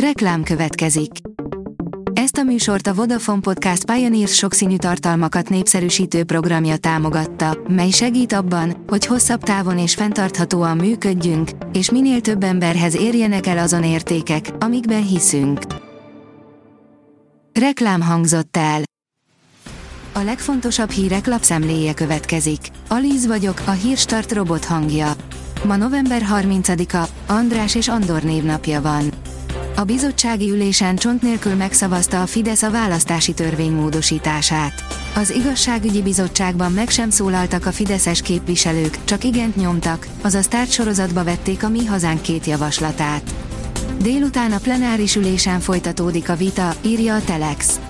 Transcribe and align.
Reklám 0.00 0.42
következik. 0.42 1.10
Ezt 2.12 2.36
a 2.36 2.42
műsort 2.42 2.86
a 2.86 2.94
Vodafone 2.94 3.40
Podcast 3.40 3.84
Pioneers 3.84 4.34
sokszínű 4.34 4.76
tartalmakat 4.76 5.48
népszerűsítő 5.48 6.24
programja 6.24 6.76
támogatta, 6.76 7.58
mely 7.68 7.90
segít 7.90 8.32
abban, 8.32 8.84
hogy 8.86 9.06
hosszabb 9.06 9.42
távon 9.42 9.78
és 9.78 9.94
fenntarthatóan 9.94 10.76
működjünk, 10.76 11.50
és 11.72 11.90
minél 11.90 12.20
több 12.20 12.42
emberhez 12.42 12.96
érjenek 12.96 13.46
el 13.46 13.58
azon 13.58 13.84
értékek, 13.84 14.50
amikben 14.58 15.06
hiszünk. 15.06 15.60
Reklám 17.52 18.02
hangzott 18.02 18.56
el. 18.56 18.82
A 20.12 20.20
legfontosabb 20.20 20.90
hírek 20.90 21.26
lapszemléje 21.26 21.94
következik. 21.94 22.60
Alíz 22.88 23.26
vagyok, 23.26 23.62
a 23.66 23.70
hírstart 23.70 24.32
robot 24.32 24.64
hangja. 24.64 25.12
Ma 25.64 25.76
november 25.76 26.22
30-a, 26.30 27.08
András 27.26 27.74
és 27.74 27.88
Andor 27.88 28.22
névnapja 28.22 28.80
van. 28.80 29.15
A 29.78 29.84
bizottsági 29.84 30.50
ülésen 30.50 30.96
csont 30.96 31.22
nélkül 31.22 31.54
megszavazta 31.54 32.22
a 32.22 32.26
Fidesz 32.26 32.62
a 32.62 32.70
választási 32.70 33.32
törvény 33.32 33.72
módosítását. 33.72 34.72
Az 35.14 35.30
igazságügyi 35.30 36.02
bizottságban 36.02 36.72
meg 36.72 36.88
sem 36.88 37.10
szólaltak 37.10 37.66
a 37.66 37.72
fideszes 37.72 38.22
képviselők, 38.22 38.98
csak 39.04 39.24
igent 39.24 39.56
nyomtak, 39.56 40.06
azaz 40.20 40.46
tárgysorozatba 40.46 41.24
vették 41.24 41.64
a 41.64 41.68
Mi 41.68 41.84
Hazánk 41.84 42.22
két 42.22 42.46
javaslatát. 42.46 43.34
Délután 44.02 44.52
a 44.52 44.58
plenáris 44.58 45.16
ülésen 45.16 45.60
folytatódik 45.60 46.28
a 46.28 46.36
vita, 46.36 46.74
írja 46.82 47.14
a 47.14 47.24
Telex. 47.24 47.80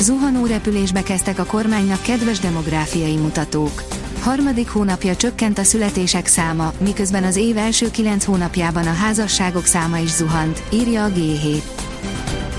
Zuhanó 0.00 0.46
repülésbe 0.46 1.02
kezdtek 1.02 1.38
a 1.38 1.44
kormánynak 1.44 2.02
kedves 2.02 2.38
demográfiai 2.38 3.16
mutatók 3.16 3.82
harmadik 4.26 4.68
hónapja 4.68 5.16
csökkent 5.16 5.58
a 5.58 5.64
születések 5.64 6.26
száma, 6.26 6.72
miközben 6.78 7.24
az 7.24 7.36
év 7.36 7.56
első 7.56 7.90
kilenc 7.90 8.24
hónapjában 8.24 8.86
a 8.86 8.92
házasságok 8.92 9.64
száma 9.64 9.98
is 9.98 10.10
zuhant, 10.10 10.62
írja 10.72 11.04
a 11.04 11.08
G7. 11.08 11.62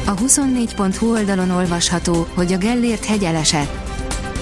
A 0.06 0.14
24.hu 0.14 1.12
oldalon 1.12 1.50
olvasható, 1.50 2.28
hogy 2.34 2.54
a 2.54 2.58
Gellért 2.58 3.06
hegy 3.06 3.24
elesett. 3.24 3.72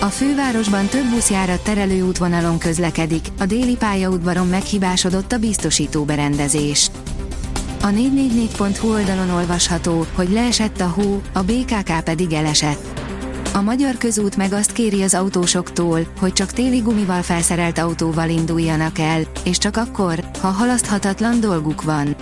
A 0.02 0.06
fővárosban 0.06 0.86
több 0.86 1.10
buszjárat 1.10 1.64
terelő 1.64 2.02
útvonalon 2.02 2.58
közlekedik, 2.58 3.26
a 3.40 3.46
déli 3.46 3.76
pályaudvaron 3.76 4.48
meghibásodott 4.48 5.32
a 5.32 5.38
biztosító 5.38 6.04
berendezés. 6.04 6.90
A 7.82 7.88
444.hu 7.88 8.92
oldalon 8.94 9.30
olvasható, 9.30 10.06
hogy 10.14 10.30
leesett 10.30 10.82
a 10.82 10.88
hó, 10.88 11.22
a 11.34 11.42
BKK 11.42 12.04
pedig 12.04 12.34
elesett. 12.34 13.05
A 13.56 13.62
magyar 13.62 13.98
közút 13.98 14.38
meg 14.38 14.54
azt 14.54 14.72
kéri 14.72 15.02
az 15.02 15.14
autósoktól, 15.14 16.00
hogy 16.20 16.34
csak 16.34 16.52
téli 16.52 16.78
gumival 16.78 17.22
felszerelt 17.22 17.78
autóval 17.78 18.30
induljanak 18.30 19.00
el, 19.00 19.22
és 19.44 19.58
csak 19.58 19.78
akkor, 19.78 20.20
ha 20.42 20.48
halaszthatatlan 20.48 21.40
dolguk 21.40 21.82
van. 21.82 22.16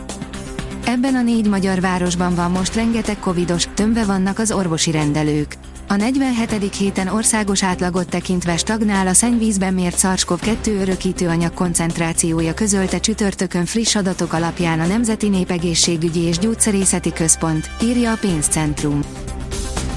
Ebben 0.85 1.15
a 1.15 1.21
négy 1.21 1.47
magyar 1.47 1.79
városban 1.79 2.35
van 2.35 2.51
most 2.51 2.75
rengeteg 2.75 3.19
covidos, 3.19 3.67
tömve 3.73 4.05
vannak 4.05 4.39
az 4.39 4.51
orvosi 4.51 4.91
rendelők. 4.91 5.55
A 5.87 5.95
47. 5.95 6.75
héten 6.75 7.07
országos 7.07 7.63
átlagot 7.63 8.09
tekintve 8.09 8.57
stagnál 8.57 9.07
a 9.07 9.13
szennyvízben 9.13 9.73
mért 9.73 9.99
SARS-CoV-2 9.99 10.81
örökítőanyag 10.81 11.53
koncentrációja 11.53 12.53
közölte 12.53 12.99
csütörtökön 12.99 13.65
friss 13.65 13.95
adatok 13.95 14.33
alapján 14.33 14.79
a 14.79 14.85
Nemzeti 14.85 15.29
Népegészségügyi 15.29 16.21
és 16.21 16.37
Gyógyszerészeti 16.37 17.13
Központ, 17.13 17.69
írja 17.81 18.11
a 18.11 18.17
pénzcentrum. 18.17 18.99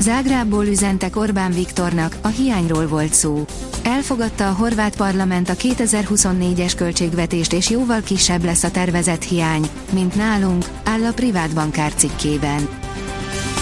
Zágrábból 0.00 0.64
üzentek 0.64 1.16
Orbán 1.16 1.52
Viktornak, 1.52 2.16
a 2.22 2.28
hiányról 2.28 2.86
volt 2.86 3.14
szó. 3.14 3.44
Elfogadta 3.82 4.48
a 4.48 4.52
horvát 4.52 4.96
parlament 4.96 5.48
a 5.48 5.54
2024-es 5.54 6.72
költségvetést 6.76 7.52
és 7.52 7.70
jóval 7.70 8.00
kisebb 8.00 8.44
lesz 8.44 8.64
a 8.64 8.70
tervezett 8.70 9.22
hiány, 9.22 9.66
mint 9.92 10.14
nálunk, 10.14 10.64
áll 10.84 11.04
a 11.04 11.12
privát 11.12 11.54
bankár 11.54 11.94
cikkében. 11.94 12.85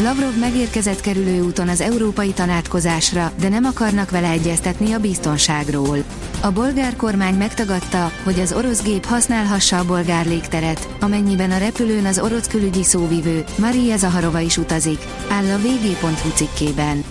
Lavrov 0.03 0.39
megérkezett 0.39 1.01
kerülő 1.01 1.41
úton 1.41 1.69
az 1.69 1.81
európai 1.81 2.33
tanácskozásra, 2.33 3.33
de 3.41 3.49
nem 3.49 3.65
akarnak 3.65 4.11
vele 4.11 4.29
egyeztetni 4.29 4.93
a 4.93 4.99
biztonságról. 4.99 5.99
A 6.41 6.51
bolgár 6.51 6.97
kormány 6.97 7.35
megtagadta, 7.35 8.11
hogy 8.23 8.41
az 8.41 8.53
orosz 8.53 8.83
gép 8.83 9.05
használhassa 9.05 9.79
a 9.79 9.85
bolgár 9.85 10.27
légteret, 10.27 10.89
amennyiben 11.01 11.51
a 11.51 11.59
repülőn 11.59 12.05
az 12.05 12.19
orosz 12.19 12.47
külügyi 12.47 12.85
szóvivő, 12.85 13.45
Maria 13.59 13.97
Zaharova 13.97 14.41
is 14.41 14.57
utazik, 14.57 14.99
áll 15.29 15.45
a 15.45 15.59
vg.hu 15.59 16.31
cikkében. 16.35 17.05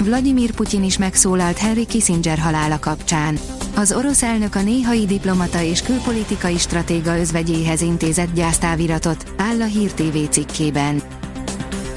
Vladimir 0.00 0.50
Putyin 0.50 0.84
is 0.84 0.98
megszólalt 0.98 1.58
Henry 1.58 1.86
Kissinger 1.86 2.38
halála 2.38 2.78
kapcsán. 2.78 3.38
Az 3.76 3.92
orosz 3.92 4.22
elnök 4.22 4.54
a 4.54 4.62
néhai 4.62 5.06
diplomata 5.06 5.62
és 5.62 5.82
külpolitikai 5.82 6.58
stratéga 6.58 7.18
özvegyéhez 7.18 7.80
intézett 7.80 8.34
gyásztáviratot, 8.34 9.24
áll 9.36 9.60
a 9.60 9.64
Hír 9.64 9.92
TV 9.92 10.16
cikkében. 10.30 11.02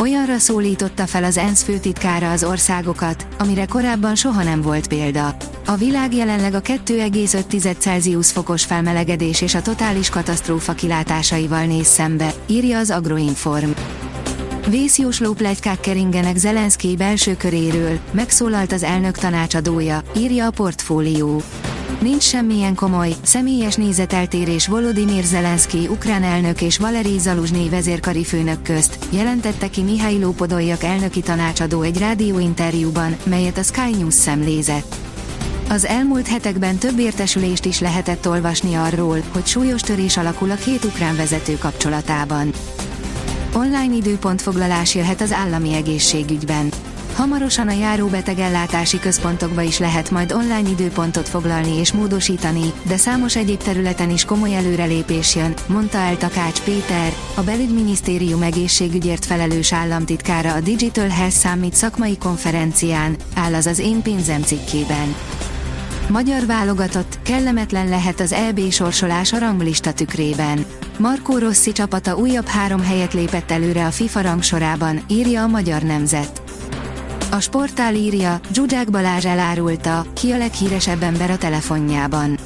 Olyanra 0.01 0.37
szólította 0.37 1.07
fel 1.07 1.23
az 1.23 1.37
ENSZ 1.37 1.63
főtitkára 1.63 2.31
az 2.31 2.43
országokat, 2.43 3.27
amire 3.39 3.65
korábban 3.65 4.15
soha 4.15 4.43
nem 4.43 4.61
volt 4.61 4.87
példa. 4.87 5.35
A 5.65 5.75
világ 5.75 6.13
jelenleg 6.13 6.53
a 6.53 6.61
2,5 6.61 7.77
Celsius 7.77 8.31
fokos 8.31 8.65
felmelegedés 8.65 9.41
és 9.41 9.55
a 9.55 9.61
totális 9.61 10.09
katasztrófa 10.09 10.73
kilátásaival 10.73 11.65
néz 11.65 11.87
szembe, 11.87 12.33
írja 12.47 12.77
az 12.77 12.89
Agroinform. 12.89 13.69
Vészjósló 14.69 15.33
plegykák 15.33 15.79
keringenek 15.79 16.37
Zelenszky 16.37 16.95
belső 16.95 17.35
köréről, 17.37 17.99
megszólalt 18.11 18.71
az 18.71 18.83
elnök 18.83 19.17
tanácsadója, 19.17 20.01
írja 20.17 20.45
a 20.45 20.51
portfólió. 20.51 21.41
Nincs 22.01 22.23
semmilyen 22.23 22.75
komoly, 22.75 23.15
személyes 23.21 23.75
nézeteltérés 23.75 24.67
Volodymyr 24.67 25.23
Zelenszky 25.23 25.87
ukrán 25.87 26.23
elnök 26.23 26.61
és 26.61 26.77
Valerij 26.77 27.17
Zaluzsnyi 27.17 27.69
vezérkari 27.69 28.23
főnök 28.23 28.61
közt, 28.61 28.97
jelentette 29.09 29.69
ki 29.69 29.81
Mihály 29.81 30.19
Lópodolyak 30.19 30.83
elnöki 30.83 31.21
tanácsadó 31.21 31.81
egy 31.81 31.97
rádióinterjúban, 31.97 33.15
melyet 33.23 33.57
a 33.57 33.63
Sky 33.63 33.95
News 33.97 34.13
szemlézett. 34.13 34.95
Az 35.69 35.85
elmúlt 35.85 36.27
hetekben 36.27 36.77
több 36.77 36.99
értesülést 36.99 37.65
is 37.65 37.79
lehetett 37.79 38.27
olvasni 38.27 38.73
arról, 38.73 39.23
hogy 39.33 39.45
súlyos 39.45 39.81
törés 39.81 40.17
alakul 40.17 40.51
a 40.51 40.55
két 40.55 40.83
ukrán 40.83 41.15
vezető 41.15 41.57
kapcsolatában. 41.57 42.51
Online 43.53 43.95
időpont 43.95 44.41
foglalás 44.41 44.95
jöhet 44.95 45.21
az 45.21 45.31
állami 45.31 45.73
egészségügyben. 45.73 46.69
Hamarosan 47.19 47.67
a 47.67 47.71
járóbetegellátási 47.71 48.99
központokba 48.99 49.61
is 49.61 49.79
lehet 49.79 50.11
majd 50.11 50.31
online 50.31 50.69
időpontot 50.69 51.29
foglalni 51.29 51.77
és 51.77 51.91
módosítani, 51.91 52.73
de 52.87 52.97
számos 52.97 53.35
egyéb 53.35 53.63
területen 53.63 54.09
is 54.09 54.25
komoly 54.25 54.55
előrelépés 54.55 55.35
jön, 55.35 55.53
mondta 55.67 55.97
el 55.97 56.17
Takács 56.17 56.61
Péter, 56.61 57.13
a 57.35 57.41
belügyminisztérium 57.41 58.41
egészségügyért 58.41 59.25
felelős 59.25 59.73
államtitkára 59.73 60.53
a 60.53 60.59
Digital 60.59 61.07
Health 61.07 61.35
Summit 61.35 61.73
szakmai 61.73 62.17
konferencián, 62.17 63.15
áll 63.35 63.53
az 63.53 63.65
az 63.65 63.79
én 63.79 64.01
pénzem 64.01 64.41
cikkében. 64.41 65.15
Magyar 66.09 66.45
válogatott, 66.45 67.19
kellemetlen 67.21 67.87
lehet 67.89 68.19
az 68.19 68.31
EB 68.31 68.71
sorsolás 68.71 69.33
a 69.33 69.39
ranglista 69.39 69.93
tükrében. 69.93 70.65
Markó 70.97 71.37
Rossi 71.37 71.71
csapata 71.71 72.15
újabb 72.15 72.47
három 72.47 72.83
helyet 72.83 73.13
lépett 73.13 73.51
előre 73.51 73.85
a 73.85 73.91
FIFA 73.91 74.21
rangsorában, 74.21 75.01
írja 75.07 75.43
a 75.43 75.47
Magyar 75.47 75.81
Nemzet. 75.81 76.48
A 77.31 77.39
sportál 77.39 77.95
írja, 77.95 78.39
Zsuzsák 78.53 78.89
Balázs 78.89 79.25
elárulta, 79.25 80.05
ki 80.13 80.31
a 80.31 80.37
leghíresebb 80.37 81.03
ember 81.03 81.29
a 81.29 81.37
telefonjában. 81.37 82.39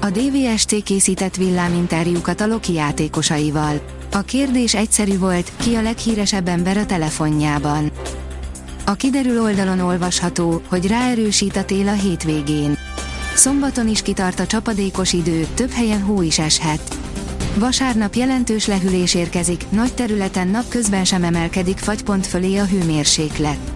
A 0.00 0.06
DVSC 0.06 0.82
készített 0.82 1.36
villáminterjúkat 1.36 2.40
a 2.40 2.46
Loki 2.46 2.72
játékosaival. 2.72 3.80
A 4.12 4.20
kérdés 4.20 4.74
egyszerű 4.74 5.18
volt, 5.18 5.52
ki 5.56 5.74
a 5.74 5.82
leghíresebb 5.82 6.48
ember 6.48 6.76
a 6.76 6.86
telefonjában. 6.86 7.90
A 8.84 8.92
kiderül 8.92 9.42
oldalon 9.42 9.80
olvasható, 9.80 10.62
hogy 10.68 10.86
ráerősít 10.86 11.56
a 11.56 11.64
tél 11.64 11.88
a 11.88 11.92
hétvégén. 11.92 12.78
Szombaton 13.34 13.88
is 13.88 14.02
kitart 14.02 14.40
a 14.40 14.46
csapadékos 14.46 15.12
idő, 15.12 15.46
több 15.54 15.70
helyen 15.70 16.02
hó 16.02 16.22
is 16.22 16.38
eshet. 16.38 16.96
Vasárnap 17.54 18.14
jelentős 18.14 18.66
lehűlés 18.66 19.14
érkezik, 19.14 19.64
nagy 19.70 19.94
területen 19.94 20.48
napközben 20.48 21.04
sem 21.04 21.24
emelkedik 21.24 21.78
fagypont 21.78 22.26
fölé 22.26 22.56
a 22.56 22.64
hőmérséklet. 22.64 23.75